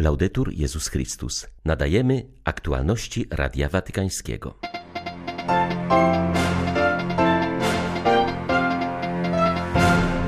Laudetur 0.00 0.52
Jezus 0.52 0.88
Chrystus. 0.88 1.46
Nadajemy 1.64 2.26
aktualności 2.44 3.26
Radia 3.30 3.68
Watykańskiego. 3.68 4.54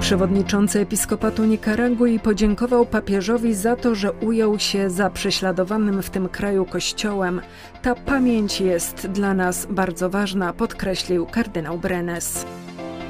Przewodniczący 0.00 0.80
Episkopatu 0.80 1.44
Nikaragui 1.44 2.20
podziękował 2.20 2.86
papieżowi 2.86 3.54
za 3.54 3.76
to, 3.76 3.94
że 3.94 4.12
ujął 4.12 4.58
się 4.58 4.90
za 4.90 5.10
prześladowanym 5.10 6.02
w 6.02 6.10
tym 6.10 6.28
kraju 6.28 6.64
kościołem. 6.64 7.40
Ta 7.82 7.94
pamięć 7.94 8.60
jest 8.60 9.06
dla 9.06 9.34
nas 9.34 9.66
bardzo 9.70 10.10
ważna, 10.10 10.52
podkreślił 10.52 11.26
kardynał 11.26 11.78
Brenes. 11.78 12.46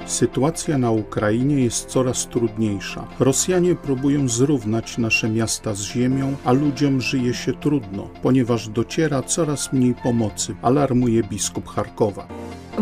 Sytuacja 0.07 0.79
na 0.79 0.91
Ukrainie 0.91 1.65
jest 1.65 1.87
coraz 1.87 2.27
trudniejsza. 2.29 3.07
Rosjanie 3.21 3.75
próbują 3.75 4.29
zrównać 4.29 4.99
nasze 4.99 5.29
miasta 5.29 5.75
z 5.75 5.81
ziemią, 5.81 6.37
a 6.45 6.53
ludziom 6.53 7.01
żyje 7.01 7.35
się 7.35 7.53
trudno, 7.53 8.09
ponieważ 8.23 8.69
dociera 8.69 9.23
coraz 9.23 9.73
mniej 9.73 9.95
pomocy, 9.95 10.55
alarmuje 10.63 11.23
biskup 11.23 11.69
Charkowa. 11.69 12.29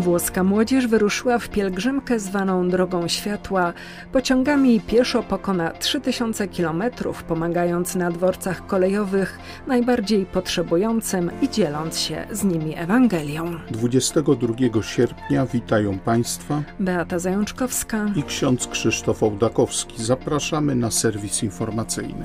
Włoska 0.01 0.45
młodzież 0.45 0.87
wyruszyła 0.87 1.39
w 1.39 1.49
pielgrzymkę 1.49 2.21
zwaną 2.21 2.69
Drogą 2.69 3.09
Światła. 3.09 3.73
Pociągami 4.13 4.81
pieszo 4.81 5.23
pokona 5.23 5.71
3000 5.71 6.49
kilometrów, 6.49 7.23
pomagając 7.23 7.95
na 7.95 8.11
dworcach 8.11 8.67
kolejowych 8.67 9.39
najbardziej 9.67 10.27
potrzebującym 10.27 11.31
i 11.43 11.49
dzieląc 11.49 11.99
się 11.99 12.27
z 12.31 12.45
nimi 12.45 12.77
Ewangelią. 12.77 13.55
22 13.71 14.83
sierpnia 14.83 15.47
witają 15.47 15.99
Państwa 15.99 16.63
Beata 16.81 17.19
Zajączkowska 17.19 18.07
i 18.17 18.23
ksiądz 18.23 18.67
Krzysztof 18.67 19.23
Ołdakowski. 19.23 20.05
Zapraszamy 20.05 20.75
na 20.75 20.91
serwis 20.91 21.43
informacyjny. 21.43 22.25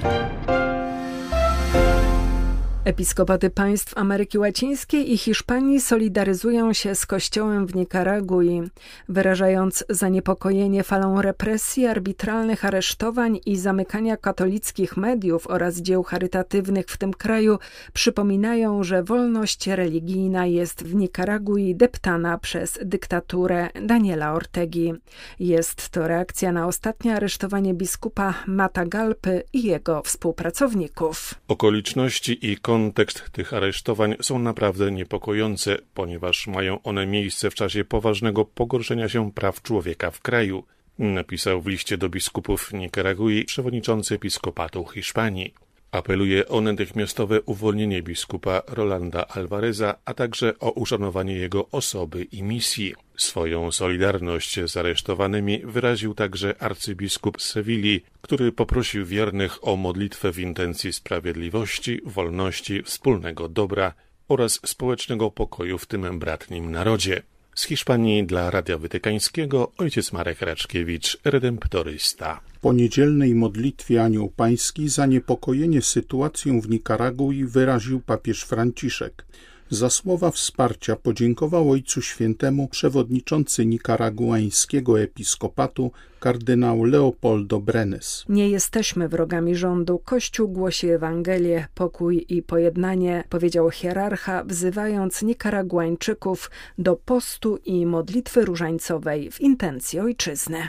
Episkopaty 2.85 3.49
państw 3.49 3.97
Ameryki 3.97 4.37
Łacińskiej 4.37 5.13
i 5.13 5.17
Hiszpanii 5.17 5.81
solidaryzują 5.81 6.73
się 6.73 6.95
z 6.95 7.05
Kościołem 7.05 7.67
w 7.67 7.75
Nikaragui, 7.75 8.61
wyrażając 9.09 9.83
zaniepokojenie 9.89 10.83
falą 10.83 11.21
represji, 11.21 11.85
arbitralnych 11.85 12.65
aresztowań 12.65 13.39
i 13.45 13.57
zamykania 13.57 14.17
katolickich 14.17 14.97
mediów 14.97 15.47
oraz 15.47 15.77
dzieł 15.77 16.03
charytatywnych 16.03 16.85
w 16.85 16.97
tym 16.97 17.13
kraju. 17.13 17.59
Przypominają, 17.93 18.83
że 18.83 19.03
wolność 19.03 19.67
religijna 19.67 20.45
jest 20.45 20.83
w 20.83 20.95
Nikaragui 20.95 21.75
deptana 21.75 22.37
przez 22.37 22.79
dyktaturę 22.81 23.69
Daniela 23.81 24.33
Ortegi. 24.33 24.93
Jest 25.39 25.89
to 25.89 26.07
reakcja 26.07 26.51
na 26.51 26.67
ostatnie 26.67 27.15
aresztowanie 27.15 27.73
biskupa 27.73 28.33
Matagalpy 28.47 29.43
i 29.53 29.63
jego 29.63 30.01
współpracowników. 30.01 31.35
Okoliczności 31.47 32.51
i 32.51 32.57
Kontekst 32.75 33.29
tych 33.31 33.53
aresztowań 33.53 34.15
są 34.21 34.39
naprawdę 34.39 34.91
niepokojące, 34.91 35.77
ponieważ 35.93 36.47
mają 36.47 36.81
one 36.83 37.07
miejsce 37.07 37.49
w 37.49 37.55
czasie 37.55 37.85
poważnego 37.85 38.45
pogorszenia 38.45 39.09
się 39.09 39.31
praw 39.31 39.61
człowieka 39.61 40.11
w 40.11 40.21
kraju, 40.21 40.63
napisał 40.99 41.61
w 41.61 41.67
liście 41.67 41.97
do 41.97 42.09
biskupów 42.09 42.73
Nikaragui 42.73 43.45
przewodniczący 43.45 44.15
episkopatu 44.15 44.85
Hiszpanii. 44.85 45.53
Apeluje 45.95 46.47
o 46.47 46.61
natychmiastowe 46.61 47.41
uwolnienie 47.41 48.01
biskupa 48.01 48.61
Rolanda 48.67 49.27
Alvareza, 49.27 49.95
a 50.05 50.13
także 50.13 50.59
o 50.59 50.71
uszanowanie 50.71 51.35
jego 51.35 51.69
osoby 51.71 52.23
i 52.23 52.43
misji. 52.43 52.95
Swoją 53.17 53.71
solidarność 53.71 54.59
z 54.67 54.77
aresztowanymi 54.77 55.61
wyraził 55.63 56.13
także 56.13 56.55
arcybiskup 56.59 57.41
Sewilli, 57.41 58.01
który 58.21 58.51
poprosił 58.51 59.05
wiernych 59.05 59.67
o 59.67 59.75
modlitwę 59.75 60.31
w 60.31 60.39
intencji 60.39 60.93
sprawiedliwości, 60.93 62.01
wolności, 62.05 62.83
wspólnego 62.83 63.49
dobra 63.49 63.93
oraz 64.27 64.59
społecznego 64.65 65.31
pokoju 65.31 65.77
w 65.77 65.85
tym 65.85 66.19
bratnim 66.19 66.71
narodzie. 66.71 67.21
Z 67.55 67.63
Hiszpanii 67.63 68.23
dla 68.23 68.51
Radia 68.51 68.77
Wytykańskiego 68.77 69.71
ojciec 69.77 70.13
Marek 70.13 70.41
Raczkiewicz, 70.41 71.17
redemptorysta. 71.23 72.41
W 72.53 72.59
poniedzielnej 72.59 73.35
modlitwie 73.35 74.03
Anioł 74.03 74.29
Pański 74.29 74.89
zaniepokojenie 74.89 75.81
sytuacją 75.81 76.61
w 76.61 76.69
Nikaragui 76.69 77.45
wyraził 77.45 78.01
papież 78.01 78.43
Franciszek. 78.43 79.25
Za 79.69 79.89
słowa 79.89 80.31
wsparcia 80.31 80.95
podziękował 80.95 81.71
Ojcu 81.71 82.01
Świętemu 82.01 82.67
przewodniczący 82.67 83.65
nikaraguańskiego 83.65 84.99
episkopatu 84.99 85.91
kardynał 86.19 86.83
Leopoldo 86.83 87.59
Brenes. 87.59 88.25
Nie 88.29 88.49
jesteśmy 88.49 89.09
wrogami 89.09 89.55
rządu. 89.55 89.99
Kościół 90.05 90.47
głosi 90.47 90.89
Ewangelię, 90.89 91.67
pokój 91.75 92.25
i 92.29 92.43
pojednanie, 92.43 93.23
powiedział 93.29 93.69
hierarcha, 93.69 94.43
wzywając 94.43 95.21
Nikaraguańczyków 95.21 96.51
do 96.77 96.95
postu 96.95 97.57
i 97.65 97.85
modlitwy 97.85 98.45
różańcowej 98.45 99.31
w 99.31 99.41
intencji 99.41 99.99
ojczyzny. 99.99 100.67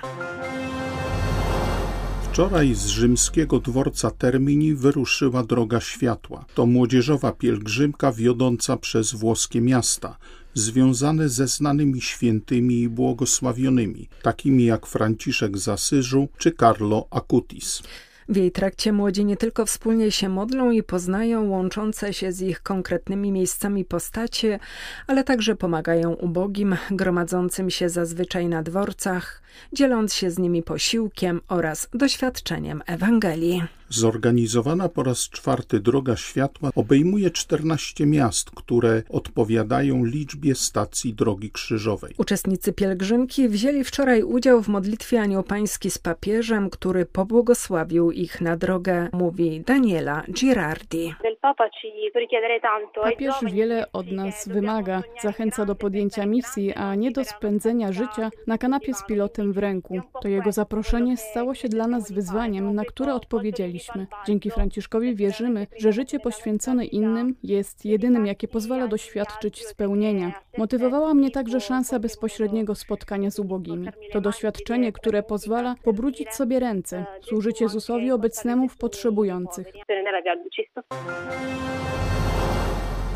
Wczoraj 2.36 2.74
z 2.74 2.86
rzymskiego 2.86 3.60
dworca 3.60 4.10
Termini 4.10 4.74
wyruszyła 4.74 5.42
Droga 5.42 5.80
Światła. 5.80 6.44
To 6.54 6.66
młodzieżowa 6.66 7.32
pielgrzymka 7.32 8.12
wiodąca 8.12 8.76
przez 8.76 9.14
włoskie 9.14 9.60
miasta, 9.60 10.16
związane 10.54 11.28
ze 11.28 11.48
znanymi 11.48 12.00
świętymi 12.00 12.80
i 12.80 12.88
błogosławionymi, 12.88 14.08
takimi 14.22 14.64
jak 14.64 14.86
Franciszek 14.86 15.58
z 15.58 15.69
Asyżu 15.69 16.28
czy 16.38 16.52
Carlo 16.52 17.06
Acutis. 17.10 17.82
W 18.28 18.37
jej 18.37 18.53
trakcie 18.53 18.92
młodzi 18.92 19.25
nie 19.25 19.37
tylko 19.37 19.66
wspólnie 19.66 20.10
się 20.10 20.28
modlą 20.28 20.70
i 20.70 20.82
poznają 20.82 21.48
łączące 21.48 22.14
się 22.14 22.32
z 22.32 22.41
ich 22.41 22.62
konkretnymi 22.62 23.32
miejscami 23.32 23.84
postacie, 23.84 24.59
ale 25.06 25.25
także 25.25 25.56
pomagają 25.56 26.12
ubogim, 26.12 26.76
gromadzącym 26.91 27.70
się 27.70 27.88
zazwyczaj 27.88 28.48
na 28.48 28.62
dworcach, 28.62 29.42
dzieląc 29.72 30.15
się 30.15 30.31
z 30.31 30.38
nimi 30.38 30.62
posiłkiem 30.62 31.41
oraz 31.48 31.88
doświadczeniem 31.94 32.82
Ewangelii. 32.86 33.62
Zorganizowana 33.88 34.88
po 34.88 35.03
raz 35.03 35.19
czwarty 35.19 35.81
Droga 35.81 36.16
Światła 36.16 36.70
obejmuje 36.75 37.31
14 37.31 38.06
miast, 38.06 38.50
które 38.50 39.03
odpowiadają 39.09 40.04
liczbie 40.04 40.54
stacji 40.54 41.15
Drogi 41.15 41.50
Krzyżowej. 41.50 42.15
Uczestnicy 42.19 42.72
pielgrzymki 42.72 43.48
wzięli 43.48 43.84
wczoraj 43.84 44.22
udział 44.22 44.62
w 44.62 44.69
modlitwie 44.69 45.20
Anioł 45.20 45.42
Pański 45.42 45.91
z 45.91 45.98
papieżem, 45.98 46.70
który 46.70 47.06
pobłogosławił 47.06 48.10
ich 48.16 48.41
na 48.41 48.56
drogę, 48.56 49.09
mówi 49.12 49.60
Daniela 49.60 50.22
Girardi. 50.31 51.15
Papież 53.03 53.34
wiele 53.53 53.93
od 53.93 54.12
nas 54.12 54.49
wymaga, 54.49 55.03
zachęca 55.22 55.65
do 55.65 55.75
podjęcia 55.75 56.27
misji, 56.27 56.75
a 56.75 56.94
nie 56.94 57.10
do 57.10 57.25
spędzenia 57.25 57.93
życia 57.93 58.31
na 58.47 58.59
kanapie 58.59 58.94
z 58.94 59.06
pilotem 59.06 59.53
w 59.53 59.59
ręku. 59.59 60.00
To 60.22 60.28
jego 60.28 60.53
zaproszenie 60.53 61.16
stało 61.16 61.54
się 61.54 61.69
dla 61.69 61.87
nas 61.87 62.12
wyzwaniem, 62.12 62.75
na 62.75 62.84
które 62.84 63.15
odpowiedzieliśmy. 63.15 64.06
Dzięki 64.27 64.50
Franciszkowi 64.50 65.15
wierzymy, 65.15 65.66
że 65.78 65.93
życie 65.93 66.21
poświęcone 66.21 66.84
innym 66.84 67.34
jest 67.43 67.84
jedynym, 67.84 68.27
jakie 68.27 68.48
pozwala 68.48 68.88
doświadczyć 68.88 69.66
spełnienia. 69.66 70.33
Motywowała 70.59 71.15
mnie 71.15 71.31
także 71.31 71.61
szansa 71.61 71.99
bezpośredniego 71.99 72.75
spotkania 72.75 73.31
z 73.31 73.39
ubogimi. 73.39 73.89
To 74.12 74.21
doświadczenie, 74.21 74.93
które 74.93 75.22
pozwala 75.22 75.75
pobrudzić 75.84 76.34
sobie 76.34 76.61
ręce, 76.61 77.06
służyć 77.22 77.61
Jezusowi 77.61 78.11
obecnemu 78.12 78.69
w 78.69 78.77
potrzebujących. 78.77 79.66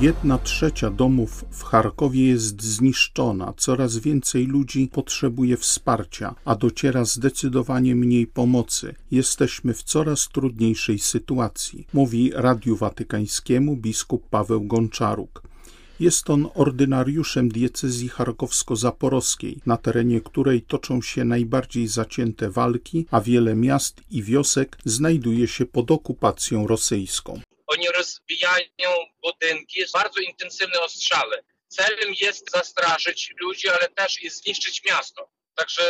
Jedna 0.00 0.39
trzecia 0.39 0.91
domów 0.91 1.45
w 1.50 1.62
Charkowie 1.62 2.29
jest 2.29 2.62
zniszczona, 2.62 3.53
coraz 3.56 3.99
więcej 3.99 4.47
ludzi 4.47 4.89
potrzebuje 4.93 5.56
wsparcia, 5.56 6.34
a 6.45 6.55
dociera 6.55 7.05
zdecydowanie 7.05 7.95
mniej 7.95 8.27
pomocy. 8.27 8.95
Jesteśmy 9.11 9.75
w 9.75 9.83
coraz 9.83 10.29
trudniejszej 10.29 10.99
sytuacji, 10.99 11.87
mówi 11.93 12.33
Radiu 12.34 12.77
Watykańskiemu 12.77 13.76
biskup 13.76 14.29
Paweł 14.29 14.61
Gonczaruk. 14.61 15.50
Jest 16.00 16.31
on 16.31 16.50
ordynariuszem 16.55 17.49
diecezji 17.49 18.08
charkowsko-zaporowskiej, 18.08 19.61
na 19.67 19.76
terenie 19.76 20.20
której 20.20 20.62
toczą 20.62 21.02
się 21.02 21.25
najbardziej 21.25 21.88
zacięte 21.88 22.50
walki, 22.50 23.06
a 23.11 23.20
wiele 23.20 23.55
miast 23.55 24.00
i 24.11 24.23
wiosek 24.23 24.76
znajduje 24.85 25.49
się 25.49 25.67
pod 25.67 25.91
okupacją 25.91 26.67
rosyjską. 26.67 27.41
Oni 27.67 27.87
rozbijają 27.97 28.91
budynki, 29.23 29.81
bardzo 29.93 30.20
intensywne 30.20 30.81
ostrzale. 30.81 31.43
Celem 31.69 32.14
jest 32.20 32.50
zastraszyć 32.50 33.35
ludzi, 33.41 33.69
ale 33.69 33.88
też 33.88 34.23
i 34.23 34.31
zniszczyć 34.31 34.82
miasto. 34.85 35.31
Także 35.55 35.82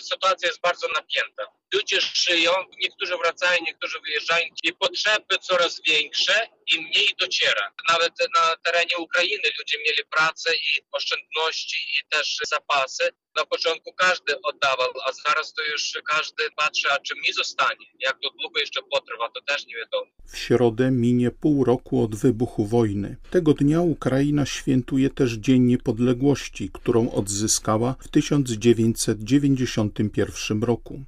sytuacja 0.00 0.48
jest 0.48 0.60
bardzo 0.60 0.86
napięta. 0.88 1.42
Ludzie 1.72 2.00
żyją, 2.00 2.52
niektórzy 2.80 3.16
wracają, 3.16 3.58
niektórzy 3.66 4.00
wyjeżdżają 4.00 4.44
i 4.62 4.72
potrzeby 4.72 5.38
coraz 5.40 5.80
większe 5.88 6.48
i 6.74 6.80
mniej 6.80 7.08
dociera. 7.20 7.72
Nawet 7.88 8.12
na 8.34 8.56
terenie 8.64 8.96
Ukrainy 8.98 9.42
ludzie 9.58 9.78
mieli 9.78 10.04
pracę 10.10 10.56
i 10.56 10.82
oszczędności 10.92 11.76
i 11.96 12.00
też 12.10 12.38
zapasy. 12.50 13.08
Na 13.36 13.46
początku 13.46 13.92
każdy 13.92 14.42
oddawał, 14.42 14.90
a 15.06 15.12
zaraz 15.12 15.54
to 15.54 15.62
już 15.72 15.92
każdy 16.08 16.50
patrzy, 16.56 16.92
a 16.92 16.98
czy 16.98 17.14
mi 17.14 17.32
zostanie. 17.32 17.86
Jak 18.00 18.18
to 18.22 18.30
długo 18.40 18.60
jeszcze 18.60 18.82
potrwa, 18.82 19.28
to 19.28 19.42
też 19.42 19.66
nie 19.66 19.76
wiadomo. 19.76 20.10
W 20.32 20.38
środę 20.38 20.90
minie 20.90 21.30
pół 21.30 21.64
roku 21.64 22.04
od 22.04 22.16
wybuchu 22.16 22.66
wojny. 22.66 23.16
Tego 23.30 23.54
dnia 23.54 23.80
Ukraina 23.80 24.46
świętuje 24.46 25.10
też 25.10 25.32
Dzień 25.32 25.62
Niepodległości, 25.62 26.70
którą 26.72 27.12
odzyskała 27.12 27.94
w 28.00 28.08
1991 28.08 30.62
roku. 30.62 31.04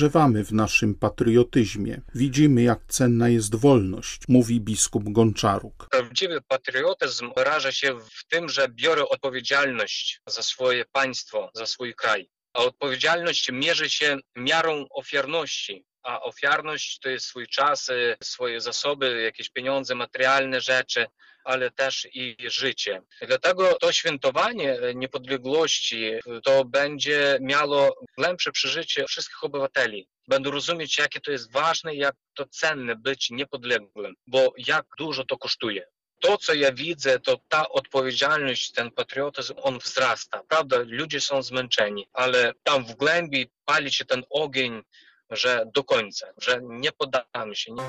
Dojrzewamy 0.00 0.44
w 0.44 0.52
naszym 0.52 0.94
patriotyzmie. 0.94 2.00
Widzimy, 2.14 2.62
jak 2.62 2.80
cenna 2.88 3.28
jest 3.28 3.54
wolność, 3.54 4.20
mówi 4.28 4.60
biskup 4.60 5.02
Gonczaruk. 5.12 5.88
Prawdziwy 5.90 6.40
patriotyzm 6.48 7.30
wyraża 7.36 7.72
się 7.72 7.94
w 7.94 8.24
tym, 8.28 8.48
że 8.48 8.68
biorę 8.68 9.08
odpowiedzialność 9.08 10.20
za 10.26 10.42
swoje 10.42 10.84
państwo, 10.92 11.50
za 11.54 11.66
swój 11.66 11.94
kraj. 11.94 12.30
A 12.54 12.58
odpowiedzialność 12.58 13.52
mierzy 13.52 13.90
się 13.90 14.18
miarą 14.36 14.86
ofiarności, 14.90 15.84
a 16.02 16.20
ofiarność 16.20 16.98
to 16.98 17.08
jest 17.08 17.26
swój 17.26 17.46
czas, 17.46 17.88
y, 17.88 18.16
swoje 18.22 18.60
zasoby, 18.60 19.22
jakieś 19.22 19.50
pieniądze, 19.50 19.94
materialne 19.94 20.60
rzeczy, 20.60 21.06
ale 21.44 21.70
też 21.70 22.08
i 22.14 22.36
życie. 22.40 23.02
Dlatego 23.22 23.74
to 23.74 23.92
świętowanie 23.92 24.78
niepodległości 24.94 26.12
to 26.44 26.64
będzie 26.64 27.38
miało 27.40 27.96
głębsze 28.18 28.52
przeżycie 28.52 29.04
wszystkich 29.06 29.44
obywateli. 29.44 30.08
Będą 30.28 30.50
rozumieć, 30.50 30.98
jakie 30.98 31.20
to 31.20 31.32
jest 31.32 31.52
ważne, 31.52 31.94
jak 31.94 32.14
to 32.34 32.46
cenne 32.46 32.96
być 32.96 33.30
niepodległym, 33.30 34.14
bo 34.26 34.52
jak 34.56 34.86
dużo 34.98 35.24
to 35.24 35.38
kosztuje 35.38 35.86
to, 36.20 36.38
co 36.38 36.54
ja 36.54 36.72
widzę, 36.72 37.20
to 37.20 37.40
ta 37.48 37.68
odpowiedzialność, 37.68 38.72
ten 38.72 38.90
patriotyzm, 38.90 39.54
on 39.62 39.78
wzrasta. 39.78 40.42
Prawda, 40.48 40.76
ludzie 40.86 41.20
są 41.20 41.42
zmęczeni, 41.42 42.06
ale 42.12 42.52
tam 42.62 42.84
w 42.84 42.94
głębi 42.94 43.50
pali 43.64 43.92
się 43.92 44.04
ten 44.04 44.22
ogień, 44.30 44.82
że 45.30 45.64
do 45.74 45.84
końca, 45.84 46.26
że 46.38 46.60
nie 46.62 46.92
poddamy 46.92 47.56
się. 47.56 47.72
Nie... 47.72 47.82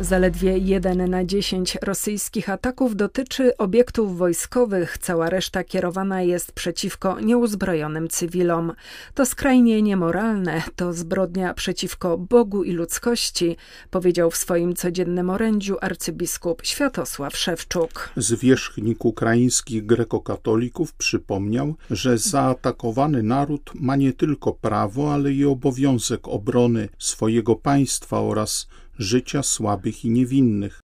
Zaledwie 0.00 0.58
jeden 0.58 1.10
na 1.10 1.24
dziesięć 1.24 1.78
rosyjskich 1.82 2.50
ataków 2.50 2.96
dotyczy 2.96 3.56
obiektów 3.56 4.18
wojskowych, 4.18 4.98
cała 4.98 5.30
reszta 5.30 5.64
kierowana 5.64 6.22
jest 6.22 6.52
przeciwko 6.52 7.20
nieuzbrojonym 7.20 8.08
cywilom. 8.08 8.72
To 9.14 9.26
skrajnie 9.26 9.82
niemoralne, 9.82 10.62
to 10.76 10.92
zbrodnia 10.92 11.54
przeciwko 11.54 12.18
Bogu 12.18 12.64
i 12.64 12.72
ludzkości, 12.72 13.56
powiedział 13.90 14.30
w 14.30 14.36
swoim 14.36 14.74
codziennym 14.74 15.30
orędziu 15.30 15.76
arcybiskup 15.80 16.62
Światosław 16.64 17.36
Szewczuk. 17.36 18.10
Zwierzchnik 18.16 19.04
ukraińskich 19.04 19.86
grekokatolików 19.86 20.92
przypomniał, 20.92 21.74
że 21.90 22.18
zaatakowany 22.18 23.22
naród 23.22 23.70
ma 23.74 23.96
nie 23.96 24.12
tylko 24.12 24.52
prawo, 24.52 25.14
ale 25.14 25.32
i 25.32 25.44
obowiązek 25.44 26.28
obrony 26.28 26.88
swojego 26.98 27.56
państwa 27.56 28.20
oraz 28.20 28.66
życia 28.98 29.42
słabych 29.42 30.04
i 30.04 30.10
niewinnych. 30.10 30.82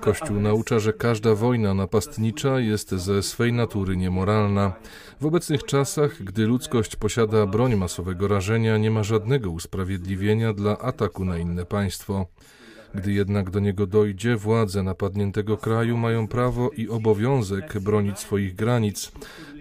Kościół 0.00 0.40
naucza, 0.40 0.78
że 0.78 0.92
każda 0.92 1.34
wojna 1.34 1.74
napastnicza 1.74 2.60
jest 2.60 2.90
ze 2.90 3.22
swej 3.22 3.52
natury 3.52 3.96
niemoralna. 3.96 4.72
W 5.20 5.26
obecnych 5.26 5.64
czasach, 5.64 6.22
gdy 6.22 6.46
ludzkość 6.46 6.96
posiada 6.96 7.46
broń 7.46 7.74
masowego 7.74 8.28
rażenia, 8.28 8.78
nie 8.78 8.90
ma 8.90 9.02
żadnego 9.02 9.50
usprawiedliwienia 9.50 10.52
dla 10.52 10.78
ataku 10.78 11.24
na 11.24 11.38
inne 11.38 11.66
państwo. 11.66 12.26
Gdy 12.94 13.12
jednak 13.12 13.50
do 13.50 13.60
niego 13.60 13.86
dojdzie, 13.86 14.36
władze 14.36 14.82
napadniętego 14.82 15.56
kraju 15.56 15.96
mają 15.96 16.28
prawo 16.28 16.70
i 16.70 16.88
obowiązek 16.88 17.78
bronić 17.80 18.18
swoich 18.18 18.54
granic, 18.54 19.12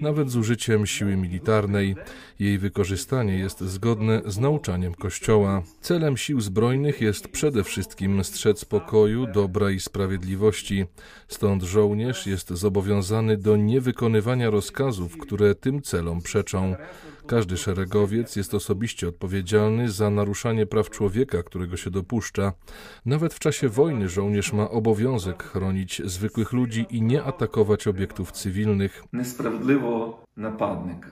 nawet 0.02 0.32
z 0.32 0.36
użyciem 0.36 0.86
siły 0.86 1.18
militarnej. 1.18 1.96
Jej 2.40 2.58
wykorzystanie 2.58 3.38
jest 3.38 3.62
zgodne 3.62 4.22
z 4.26 4.38
nauczaniem 4.38 4.94
Kościoła. 4.94 5.64
Celem 5.82 6.18
sił 6.18 6.42
zbrojnych 6.42 7.02
jest 7.02 7.28
przede 7.28 7.64
wszystkim 7.64 8.24
strzec 8.24 8.66
pokoju, 8.66 9.28
dobra 9.28 9.72
i 9.72 9.80
sprawiedliwości. 9.80 10.86
Stąd 11.28 11.64
żołnierz 11.64 12.28
jest 12.28 12.50
zobowiązany 12.50 13.38
do 13.38 13.56
niewykonywania 13.56 14.50
rozkazów, 14.50 15.18
które 15.18 15.56
tym 15.56 15.82
celom 15.82 16.22
przeczą. 16.22 16.76
Każdy 17.30 17.58
szeregowiec 17.58 18.36
jest 18.36 18.54
osobiście 18.54 19.08
odpowiedzialny 19.08 19.92
za 19.92 20.10
naruszanie 20.10 20.66
praw 20.66 20.90
człowieka, 20.90 21.44
którego 21.44 21.78
się 21.78 21.90
dopuszcza. 21.90 22.54
Nawet 23.06 23.34
w 23.34 23.40
czasie 23.40 23.70
wojny 23.70 24.10
żołnierz 24.10 24.54
ma 24.54 24.70
obowiązek 24.70 25.44
chronić 25.44 26.02
zwykłych 26.06 26.54
ludzi 26.54 26.86
i 26.90 27.02
nie 27.02 27.24
atakować 27.24 27.88
obiektów 27.88 28.32
cywilnych. 28.32 29.04
Niesprawiedliwo 29.14 30.24
napadnika. 30.38 31.10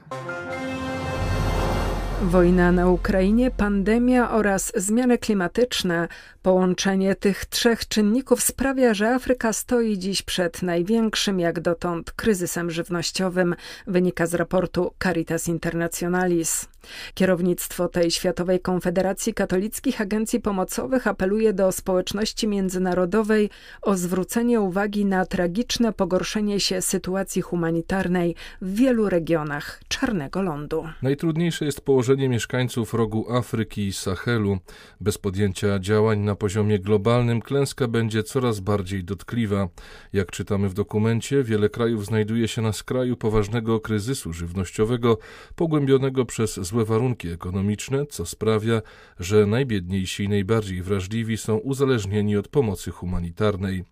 Wojna 2.22 2.72
na 2.72 2.88
Ukrainie, 2.88 3.52
pandemia 3.52 4.32
oraz 4.32 4.72
zmiany 4.76 5.18
klimatyczne. 5.18 6.08
Połączenie 6.42 7.16
tych 7.16 7.46
trzech 7.46 7.88
czynników 7.88 8.44
sprawia, 8.44 8.94
że 8.94 9.10
Afryka 9.10 9.54
stoi 9.54 9.98
dziś 9.98 10.22
przed 10.22 10.62
największym 10.62 11.40
jak 11.40 11.60
dotąd 11.60 12.12
kryzysem 12.12 12.72
żywnościowym, 12.72 13.56
wynika 13.88 14.26
z 14.26 14.34
raportu 14.34 14.94
Caritas 15.04 15.48
Internationalis. 15.48 16.66
Kierownictwo 17.14 17.88
tej 17.88 18.12
Światowej 18.12 18.60
Konfederacji 18.60 19.34
Katolickich 19.34 20.02
Agencji 20.02 20.40
Pomocowych 20.40 21.08
apeluje 21.08 21.54
do 21.54 21.72
społeczności 21.72 22.48
międzynarodowej 22.48 23.50
o 23.82 23.98
zwrócenie 23.98 24.62
uwagi 24.62 25.06
na 25.06 25.26
tragiczne 25.26 25.94
pogorszenie 25.94 26.60
się 26.60 26.82
sytuacji 26.82 27.42
humanitarnej 27.42 28.36
w 28.62 28.76
wielu 28.76 29.10
regionach 29.10 29.82
Czarnego 29.88 30.42
Lądu. 30.42 30.88
Najtrudniejsze 31.02 31.66
jest 31.66 31.82
położenie 31.82 32.30
mieszkańców 32.30 32.94
rogu 32.94 33.34
Afryki 33.34 33.88
i 33.88 33.94
Sahelu. 33.94 34.58
Bez 35.02 35.18
podjęcia 35.18 35.80
działań 35.80 36.20
na 36.20 36.36
poziomie 36.36 36.80
globalnym 36.80 37.42
klęska 37.42 37.88
będzie 37.88 38.24
coraz 38.24 38.60
bardziej 38.60 39.04
dotkliwa. 39.04 39.68
Jak 40.14 40.32
czytamy 40.32 40.70
w 40.70 40.74
dokumencie, 40.74 41.44
wiele 41.44 41.70
krajów 41.70 42.06
znajduje 42.06 42.48
się 42.48 42.62
na 42.62 42.74
skraju 42.74 43.18
poważnego 43.18 43.80
kryzysu 43.80 44.34
żywnościowego, 44.34 45.18
pogłębionego 45.56 46.26
przez 46.26 46.60
złe 46.60 46.77
warunki 46.86 47.28
ekonomiczne, 47.30 48.06
co 48.06 48.26
sprawia, 48.26 48.82
że 49.20 49.46
najbiedniejsi 49.46 50.24
i 50.24 50.30
najbardziej 50.30 50.82
wrażliwi 50.82 51.38
są 51.38 51.58
uzależnieni 51.58 52.38
od 52.38 52.48
pomocy 52.48 52.92
humanitarnej. 52.92 53.84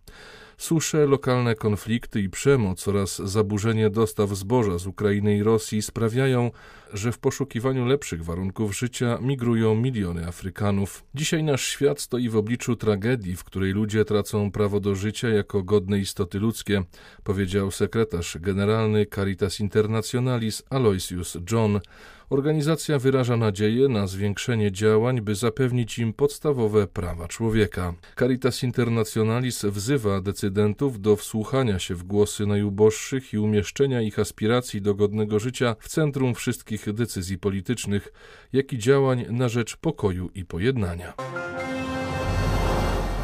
Susze, 0.57 1.05
lokalne 1.05 1.55
konflikty 1.55 2.21
i 2.21 2.29
przemoc 2.29 2.87
oraz 2.87 3.17
zaburzenie 3.17 3.89
dostaw 3.89 4.29
zboża 4.29 4.77
z 4.77 4.87
Ukrainy 4.87 5.37
i 5.37 5.43
Rosji 5.43 5.81
sprawiają, 5.81 6.51
że 6.93 7.11
w 7.11 7.19
poszukiwaniu 7.19 7.85
lepszych 7.85 8.23
warunków 8.23 8.77
życia 8.77 9.17
migrują 9.21 9.75
miliony 9.75 10.27
Afrykanów. 10.27 11.03
Dzisiaj 11.15 11.43
nasz 11.43 11.65
świat 11.67 12.01
stoi 12.01 12.29
w 12.29 12.35
obliczu 12.35 12.75
tragedii, 12.75 13.35
w 13.35 13.43
której 13.43 13.71
ludzie 13.71 14.05
tracą 14.05 14.51
prawo 14.51 14.79
do 14.79 14.95
życia 14.95 15.29
jako 15.29 15.63
godne 15.63 15.99
istoty 15.99 16.39
ludzkie, 16.39 16.83
powiedział 17.23 17.71
sekretarz 17.71 18.37
generalny 18.37 19.05
Caritas 19.05 19.59
Internationalis 19.59 20.63
Aloysius 20.69 21.37
John. 21.51 21.79
Organizacja 22.29 22.99
wyraża 22.99 23.37
nadzieję 23.37 23.87
na 23.87 24.07
zwiększenie 24.07 24.71
działań, 24.71 25.21
by 25.21 25.35
zapewnić 25.35 25.99
im 25.99 26.13
podstawowe 26.13 26.87
prawa 26.87 27.27
człowieka. 27.27 27.93
Caritas 28.19 28.63
Internationalis 28.63 29.65
wzywa 29.65 30.21
decydentów 30.21 31.01
do 31.01 31.15
wsłuchania 31.15 31.79
się 31.79 31.95
w 31.95 32.03
głosy 32.03 32.45
najuboższych 32.45 33.33
i 33.33 33.37
umieszczenia 33.37 34.01
ich 34.01 34.19
aspiracji 34.19 34.81
do 34.81 34.95
godnego 34.95 35.39
życia 35.39 35.75
w 35.79 35.87
centrum 35.87 36.35
wszystkich 36.35 36.93
decyzji 36.93 37.37
politycznych, 37.37 38.13
jak 38.53 38.73
i 38.73 38.77
działań 38.77 39.25
na 39.29 39.49
rzecz 39.49 39.77
pokoju 39.77 40.29
i 40.35 40.45
pojednania. 40.45 41.13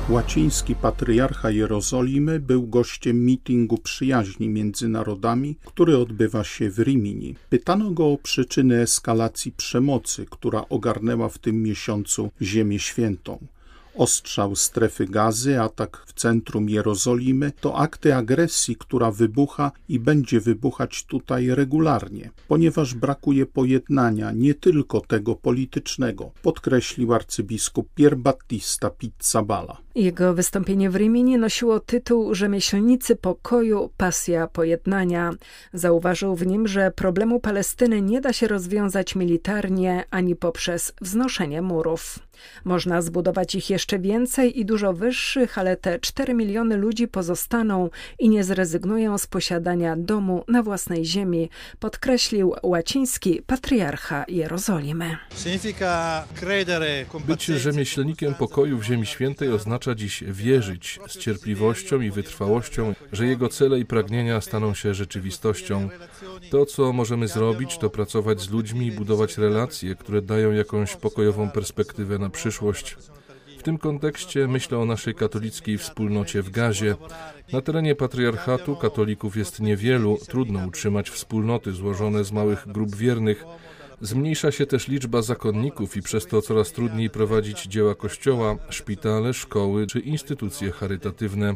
Łaciński 0.10 0.76
patriarcha 0.76 1.52
Jerozolimy 1.52 2.40
był 2.40 2.68
gościem 2.68 3.26
mitingu 3.26 3.78
przyjaźni 3.78 4.50
między 4.50 4.88
narodami, 4.88 5.56
który 5.66 5.98
odbywa 5.98 6.44
się 6.44 6.70
w 6.70 6.80
Rimini. 6.80 7.36
Pytano 7.50 7.92
go 7.92 8.12
o 8.12 8.18
przyczyny 8.18 8.82
eskalacji 8.82 9.52
przemocy, 9.52 10.26
która 10.30 10.66
ogarnęła 10.70 11.30
w 11.30 11.38
tym 11.38 11.64
miesiącu 11.64 12.32
Ziemię 12.42 12.80
Świętą. 12.80 13.48
Ostrzał 13.96 14.56
strefy 14.56 15.06
gazy, 15.06 15.62
atak 15.62 16.04
w 16.08 16.14
centrum 16.14 16.70
Jerozolimy 16.70 17.52
to 17.62 17.78
akty 17.78 18.16
agresji, 18.16 18.76
która 18.76 19.12
wybucha 19.12 19.72
i 19.90 20.00
będzie 20.00 20.40
wybuchać 20.40 21.04
tutaj 21.04 21.48
regularnie, 21.48 22.30
ponieważ 22.48 22.94
brakuje 22.94 23.46
pojednania, 23.46 24.32
nie 24.32 24.54
tylko 24.54 25.02
tego 25.02 25.36
politycznego, 25.36 26.32
podkreślił 26.42 27.14
arcybiskup 27.14 27.88
Pier 27.96 28.18
Battista 28.18 28.90
Pizzabala. 28.90 29.78
Jego 29.96 30.34
wystąpienie 30.34 30.90
w 30.90 30.96
Rimini 30.96 31.38
nosiło 31.38 31.80
tytuł 31.80 32.36
Rzemieślnicy 32.36 33.16
pokoju, 33.16 33.90
pasja 33.98 34.48
pojednania. 34.48 35.32
Zauważył 35.74 36.36
w 36.36 36.48
nim, 36.48 36.68
że 36.68 36.92
problemu 36.92 37.40
Palestyny 37.40 38.02
nie 38.02 38.22
da 38.22 38.34
się 38.34 38.48
rozwiązać 38.48 39.16
militarnie 39.16 40.04
ani 40.12 40.36
poprzez 40.36 40.94
wznoszenie 41.02 41.62
murów. 41.62 42.20
Można 42.64 43.02
zbudować 43.02 43.56
ich 43.56 43.70
jeszcze 43.70 44.00
więcej 44.00 44.60
i 44.60 44.66
dużo 44.66 44.94
wyższych, 44.94 45.58
ale 45.58 45.78
te 45.78 46.00
4 46.00 46.34
miliony 46.34 46.78
ludzi 46.78 47.08
pozostaną 47.08 47.90
i 48.20 48.30
nie 48.30 48.44
zrezygnują 48.44 49.18
z 49.18 49.28
posiadania 49.28 49.96
domu 49.96 50.44
na 50.48 50.64
własnej 50.64 51.06
ziemi, 51.06 51.50
podkreślił 51.80 52.54
łaciński 52.64 53.42
patriarcha 53.48 54.26
Jerozolimy. 54.28 55.18
Być 57.28 57.46
rzemieślnikiem 57.46 58.34
pokoju 58.34 58.78
w 58.78 58.84
Ziemi 58.84 59.06
Świętej 59.06 59.50
oznacza 59.50 59.81
dziś 59.96 60.24
wierzyć 60.28 61.00
z 61.08 61.18
cierpliwością 61.18 62.02
i 62.02 62.12
wytrwałością, 62.12 62.96
że 63.12 63.26
jego 63.26 63.50
cele 63.50 63.80
i 63.80 63.86
pragnienia 63.86 64.42
staną 64.42 64.74
się 64.74 64.94
rzeczywistością. 64.94 65.90
To, 66.50 66.66
co 66.66 66.94
możemy 66.94 67.28
zrobić, 67.28 67.78
to 67.78 67.90
pracować 67.90 68.42
z 68.42 68.50
ludźmi 68.50 68.88
i 68.88 68.92
budować 68.92 69.38
relacje, 69.38 69.96
które 69.96 70.22
dają 70.22 70.52
jakąś 70.52 70.96
pokojową 70.96 71.50
perspektywę 71.50 72.20
na 72.20 72.30
przyszłość. 72.30 72.98
W 73.62 73.64
tym 73.64 73.78
kontekście 73.78 74.48
myślę 74.48 74.78
o 74.78 74.86
naszej 74.86 75.16
katolickiej 75.16 75.78
wspólnocie 75.78 76.42
w 76.42 76.50
Gazie. 76.50 76.96
Na 77.54 77.62
terenie 77.62 77.96
patriarchatu 77.96 78.76
katolików 78.76 79.38
jest 79.38 79.60
niewielu, 79.60 80.18
trudno 80.28 80.68
utrzymać 80.68 81.10
wspólnoty 81.10 81.72
złożone 81.72 82.24
z 82.24 82.32
małych 82.32 82.64
grup 82.68 82.96
wiernych. 82.96 83.46
Zmniejsza 84.02 84.52
się 84.52 84.66
też 84.66 84.88
liczba 84.88 85.22
zakonników 85.22 85.98
i 85.98 86.02
przez 86.02 86.28
to 86.28 86.42
coraz 86.42 86.72
trudniej 86.72 87.10
prowadzić 87.10 87.64
dzieła 87.64 87.96
kościoła, 87.96 88.56
szpitale, 88.70 89.34
szkoły 89.34 89.88
czy 89.88 90.00
instytucje 90.00 90.72
charytatywne. 90.72 91.56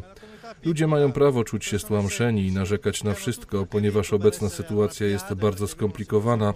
Ludzie 0.64 0.86
mają 0.86 1.12
prawo 1.12 1.44
czuć 1.44 1.64
się 1.64 1.78
stłamszeni 1.78 2.46
i 2.46 2.52
narzekać 2.52 3.04
na 3.04 3.14
wszystko, 3.14 3.66
ponieważ 3.66 4.12
obecna 4.12 4.48
sytuacja 4.48 5.06
jest 5.06 5.34
bardzo 5.34 5.68
skomplikowana 5.68 6.54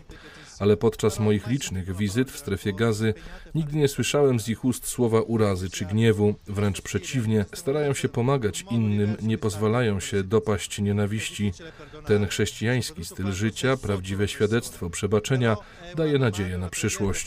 ale 0.61 0.77
podczas 0.77 1.19
moich 1.19 1.47
licznych 1.47 1.97
wizyt 1.97 2.31
w 2.31 2.39
strefie 2.39 2.73
gazy 2.73 3.15
nigdy 3.55 3.77
nie 3.77 3.89
słyszałem 3.89 4.41
z 4.41 4.49
ich 4.49 4.65
ust 4.65 4.87
słowa 4.87 5.21
urazy 5.21 5.71
czy 5.71 5.85
gniewu, 5.85 6.35
wręcz 6.47 6.81
przeciwnie, 6.81 7.45
starają 7.55 7.95
się 7.95 8.09
pomagać 8.09 8.65
innym, 8.71 9.17
nie 9.23 9.39
pozwalają 9.39 10.01
się 10.01 10.23
dopaść 10.23 10.79
nienawiści. 10.79 11.53
Ten 12.07 12.27
chrześcijański 12.27 13.05
styl 13.05 13.33
życia, 13.33 13.77
prawdziwe 13.77 14.29
świadectwo 14.29 14.91
przebaczenia 14.91 15.57
daje 15.97 16.19
nadzieję 16.19 16.59
na 16.59 16.69
przyszłość. 16.69 17.27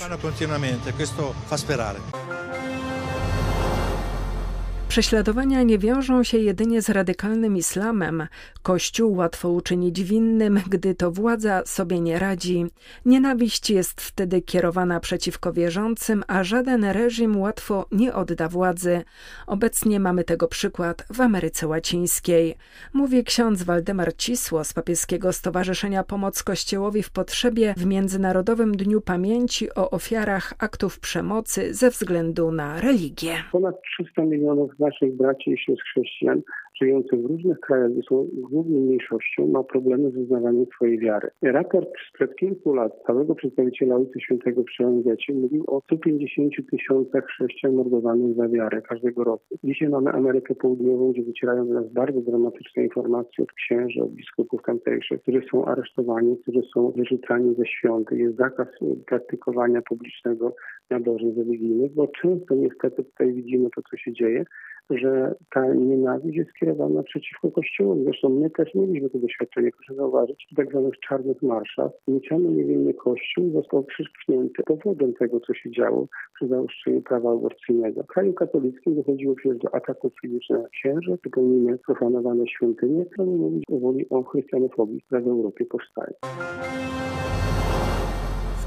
Prześladowania 4.94 5.64
nie 5.64 5.78
wiążą 5.78 6.24
się 6.24 6.38
jedynie 6.38 6.82
z 6.82 6.90
radykalnym 6.90 7.58
islamem. 7.58 8.28
Kościół 8.64 9.16
łatwo 9.16 9.50
uczynić 9.50 10.04
winnym, 10.04 10.60
gdy 10.70 10.96
to 10.96 11.12
władza 11.12 11.62
sobie 11.66 12.00
nie 12.00 12.20
radzi. 12.20 12.66
Nienawiść 13.06 13.70
jest 13.70 14.02
wtedy 14.02 14.42
kierowana 14.42 15.00
przeciwko 15.00 15.54
wierzącym, 15.54 16.24
a 16.28 16.44
żaden 16.44 16.86
reżim 16.86 17.42
łatwo 17.42 17.86
nie 17.92 18.14
odda 18.14 18.50
władzy. 18.50 19.04
Obecnie 19.48 20.00
mamy 20.00 20.24
tego 20.24 20.48
przykład 20.48 21.06
w 21.14 21.22
Ameryce 21.22 21.68
Łacińskiej. 21.68 22.56
Mówi 22.94 23.24
ksiądz 23.24 23.64
Waldemar 23.64 24.16
Cisło 24.18 24.64
z 24.64 24.74
Papieskiego 24.74 25.34
Stowarzyszenia 25.34 26.04
Pomoc 26.04 26.44
Kościołowi 26.44 27.04
w 27.04 27.10
Potrzebie 27.10 27.74
w 27.78 27.86
Międzynarodowym 27.86 28.78
Dniu 28.78 29.02
Pamięci 29.02 29.74
o 29.76 29.90
ofiarach 29.90 30.54
aktów 30.60 31.00
przemocy 31.00 31.74
ze 31.74 31.90
względu 31.90 32.52
na 32.52 32.82
religię. 32.82 33.36
Ponad 33.52 33.76
300 34.00 34.22
milionów 34.22 34.72
naszych 34.84 35.16
braci 35.16 35.52
i 35.52 35.58
sióstr 35.58 35.84
chrześcijan 35.84 36.42
żyjących 36.82 37.22
w 37.22 37.26
różnych 37.26 37.60
krajach, 37.60 37.92
gdzie 37.92 38.02
są 38.10 38.28
głównie 38.34 38.80
mniejszością, 38.80 39.48
ma 39.48 39.64
problemy 39.64 40.12
z 40.12 40.18
uznawaniem 40.18 40.66
swojej 40.76 41.00
wiary. 41.00 41.30
Raport 41.42 41.90
sprzed 42.10 42.36
kilku 42.36 42.74
lat 42.74 42.92
całego 43.08 43.36
przedstawiciela 43.36 43.96
Ojca 43.96 44.20
Świętego 44.20 44.64
przy 44.64 44.86
ONZ 44.86 45.06
mówił 45.34 45.64
o 45.68 45.82
150 45.82 46.54
tysiącach 46.72 47.26
chrześcijan 47.26 47.76
mordowanych 47.76 48.36
za 48.36 48.48
wiarę 48.50 48.82
każdego 48.82 49.24
roku. 49.24 49.44
Dzisiaj 49.64 49.90
mamy 49.90 50.12
Amerykę 50.12 50.56
Południową, 50.56 51.12
gdzie 51.12 51.24
wycierają 51.24 51.68
do 51.68 51.74
nas 51.74 51.94
bardzo 51.94 52.22
dramatyczne 52.22 52.84
informacje 52.84 53.44
od 53.44 53.52
księży, 53.52 54.04
od 54.04 54.12
biskupów 54.12 54.62
tamtejszych, 54.64 55.22
którzy 55.22 55.42
są 55.52 55.66
aresztowani, 55.66 56.38
którzy 56.38 56.62
są 56.74 56.92
wyrzucani 56.92 57.56
ze 57.56 57.66
świątyń. 57.66 58.18
Jest 58.20 58.38
zakaz 58.38 58.68
praktykowania 59.06 59.82
publicznego 59.82 60.56
nabożeń 60.90 61.34
religijnych, 61.38 61.94
bo 61.94 62.08
często 62.08 62.56
niestety 62.56 63.04
tutaj 63.04 63.34
widzimy 63.34 63.70
to, 63.76 63.82
co 63.92 63.98
się 63.98 64.14
dzieje, 64.14 64.46
że 64.90 65.36
ta 65.54 65.74
nienawiść 65.74 66.38
jest 66.38 66.50
skierowana 66.50 67.04
przeciwko 67.04 67.52
Kościołowi. 67.52 68.04
Zresztą 68.04 68.30
my 68.30 68.50
też 68.50 68.76
mieliśmy 68.76 69.10
to 69.10 69.20
doświadczenie, 69.20 69.72
proszę 69.72 69.96
zauważyć, 69.96 70.48
tak 70.56 70.70
zwanych 70.70 71.00
czarnych 71.00 71.42
marszach. 71.42 71.92
Nieciany 72.08 72.50
niewinny 72.50 72.94
Kościół 72.94 73.52
został 73.52 73.84
przyszknięty 73.84 74.64
powodem 74.64 75.14
tego, 75.14 75.40
co 75.40 75.54
się 75.54 75.72
działo 75.72 76.08
przy 76.36 76.48
zaostrzeniu 76.48 77.02
prawa 77.02 77.32
aborcyjnego. 77.32 78.04
W 78.04 78.08
kraju 78.08 78.34
katolickim 78.34 78.96
dochodziło 78.96 79.36
przecież 79.36 79.58
do 79.58 79.76
ataków 79.76 80.14
fizycznych 80.22 80.62
na 80.62 80.70
księży, 80.70 81.18
przypomnijmy 81.22 81.78
profanowane 81.78 82.48
świątynie, 82.48 83.06
które 83.06 83.26
mówić 83.28 83.64
powoli 83.68 84.10
o 84.10 84.24
chrystianofobii, 84.24 85.02
która 85.02 85.22
w 85.22 85.28
Europie 85.28 85.66
powstaje 85.66 86.14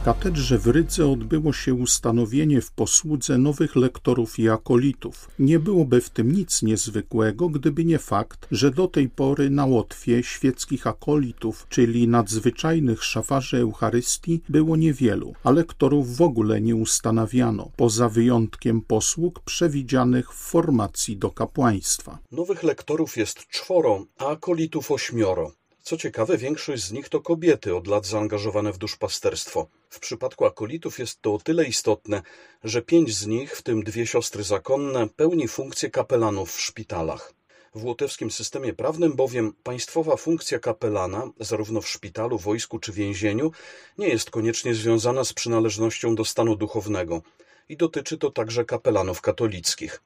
katedrze 0.06 0.58
w 0.58 0.66
Rydze 0.66 1.08
odbyło 1.08 1.52
się 1.52 1.74
ustanowienie 1.74 2.60
w 2.60 2.70
posłudze 2.70 3.38
nowych 3.38 3.76
lektorów 3.76 4.38
i 4.38 4.48
akolitów. 4.48 5.30
Nie 5.38 5.58
byłoby 5.58 6.00
w 6.00 6.10
tym 6.10 6.32
nic 6.32 6.62
niezwykłego, 6.62 7.48
gdyby 7.48 7.84
nie 7.84 7.98
fakt, 7.98 8.46
że 8.50 8.70
do 8.70 8.88
tej 8.88 9.08
pory 9.08 9.50
na 9.50 9.66
Łotwie 9.66 10.22
świeckich 10.22 10.86
akolitów, 10.86 11.66
czyli 11.68 12.08
nadzwyczajnych 12.08 13.04
szafarzy 13.04 13.56
Eucharystii, 13.56 14.40
było 14.48 14.76
niewielu, 14.76 15.34
a 15.44 15.50
lektorów 15.50 16.16
w 16.16 16.22
ogóle 16.22 16.60
nie 16.60 16.76
ustanawiano, 16.76 17.70
poza 17.76 18.08
wyjątkiem 18.08 18.80
posług 18.80 19.40
przewidzianych 19.40 20.32
w 20.32 20.36
formacji 20.36 21.16
do 21.16 21.30
kapłaństwa. 21.30 22.18
Nowych 22.32 22.62
lektorów 22.62 23.16
jest 23.16 23.46
czworo, 23.48 24.04
a 24.18 24.26
akolitów 24.26 24.90
ośmioro. 24.90 25.52
Co 25.86 25.96
ciekawe, 25.96 26.36
większość 26.36 26.82
z 26.82 26.92
nich 26.92 27.08
to 27.08 27.20
kobiety 27.20 27.76
od 27.76 27.86
lat 27.86 28.06
zaangażowane 28.06 28.72
w 28.72 28.78
duszpasterstwo. 28.78 29.66
W 29.90 30.00
przypadku 30.00 30.44
akolitów 30.44 30.98
jest 30.98 31.22
to 31.22 31.34
o 31.34 31.38
tyle 31.38 31.64
istotne, 31.64 32.22
że 32.64 32.82
pięć 32.82 33.16
z 33.16 33.26
nich, 33.26 33.56
w 33.56 33.62
tym 33.62 33.82
dwie 33.82 34.06
siostry 34.06 34.42
zakonne, 34.42 35.08
pełni 35.08 35.48
funkcję 35.48 35.90
kapelanów 35.90 36.52
w 36.52 36.60
szpitalach. 36.60 37.34
W 37.74 37.84
łotewskim 37.84 38.30
systemie 38.30 38.72
prawnym 38.72 39.16
bowiem 39.16 39.52
państwowa 39.62 40.16
funkcja 40.16 40.58
kapelana, 40.58 41.30
zarówno 41.40 41.80
w 41.80 41.88
szpitalu, 41.88 42.38
wojsku 42.38 42.78
czy 42.78 42.92
więzieniu, 42.92 43.50
nie 43.98 44.08
jest 44.08 44.30
koniecznie 44.30 44.74
związana 44.74 45.24
z 45.24 45.32
przynależnością 45.32 46.14
do 46.14 46.24
stanu 46.24 46.56
duchownego 46.56 47.22
i 47.68 47.76
dotyczy 47.76 48.18
to 48.18 48.30
także 48.30 48.64
kapelanów 48.64 49.20
katolickich. 49.20 50.02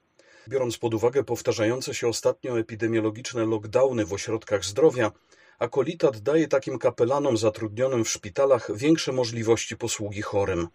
Biorąc 0.49 0.79
pod 0.79 0.95
uwagę 0.95 1.25
powtarzające 1.25 1.95
się 1.95 2.09
ostatnio 2.09 2.59
epidemiologiczne 2.59 3.47
lockdowny 3.47 4.05
w 4.05 4.13
ośrodkach 4.13 4.65
zdrowia, 4.65 5.13
Akolitat 5.61 6.19
daje 6.21 6.49
takim 6.49 6.79
kapelanom 6.79 7.37
zatrudnionym 7.37 8.05
w 8.05 8.09
szpitalach 8.09 8.77
większe 8.77 9.13
możliwości 9.13 9.77
posługi 9.77 10.23
chorym. 10.23 10.69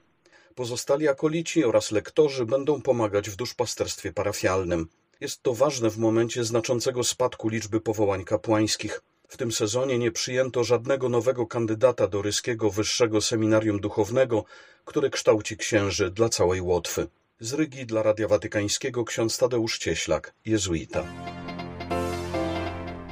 Pozostali 0.56 1.08
akolici 1.08 1.64
oraz 1.66 1.92
lektorzy 1.92 2.46
będą 2.46 2.82
pomagać 2.82 3.30
w 3.30 3.36
duszpasterstwie 3.36 4.14
parafialnym. 4.14 4.88
Jest 5.22 5.44
to 5.44 5.54
ważne 5.54 5.90
w 5.90 5.98
momencie 5.98 6.44
znaczącego 6.44 7.04
spadku 7.04 7.50
liczby 7.50 7.82
powołań 7.82 8.24
kapłańskich. 8.24 9.02
W 9.28 9.38
tym 9.38 9.52
sezonie 9.52 9.98
nie 9.98 10.12
przyjęto 10.12 10.64
żadnego 10.64 11.10
nowego 11.10 11.48
kandydata 11.48 12.08
do 12.08 12.22
Ryskiego 12.22 12.70
Wyższego 12.70 13.22
Seminarium 13.22 13.80
Duchownego, 13.80 14.44
które 14.86 15.10
kształci 15.10 15.58
księży 15.58 16.12
dla 16.12 16.30
całej 16.30 16.62
Łotwy. 16.62 17.08
Z 17.40 17.54
Rygi 17.54 17.86
dla 17.86 18.04
Radia 18.04 18.28
Watykańskiego 18.28 19.06
ksiądz 19.06 19.38
Tadeusz 19.38 19.78
Cieślak, 19.78 20.34
jezuita. 20.46 21.04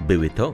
Były 0.01 0.29
to 0.29 0.53